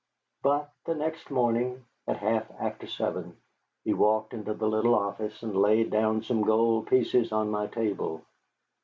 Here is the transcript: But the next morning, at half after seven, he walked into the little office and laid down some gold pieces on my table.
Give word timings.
But 0.41 0.73
the 0.85 0.95
next 0.95 1.29
morning, 1.29 1.85
at 2.07 2.17
half 2.17 2.47
after 2.59 2.87
seven, 2.87 3.37
he 3.83 3.93
walked 3.93 4.33
into 4.33 4.55
the 4.55 4.67
little 4.67 4.95
office 4.95 5.43
and 5.43 5.55
laid 5.55 5.91
down 5.91 6.23
some 6.23 6.41
gold 6.41 6.87
pieces 6.87 7.31
on 7.31 7.51
my 7.51 7.67
table. 7.67 8.23